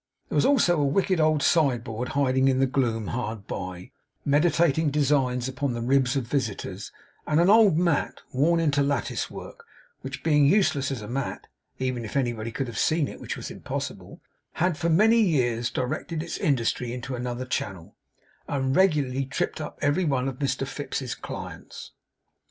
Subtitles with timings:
[0.29, 3.91] There was also a wicked old sideboard hiding in the gloom hard by,
[4.25, 6.91] meditating designs upon the ribs of visitors;
[7.27, 9.63] and an old mat, worn into lattice work,
[10.01, 11.45] which, being useless as a mat
[11.77, 14.19] (even if anybody could have seen it, which was impossible),
[14.53, 17.95] had for many years directed its industry into another channel,
[18.47, 21.91] and regularly tripped up every one of Mr Fips's clients.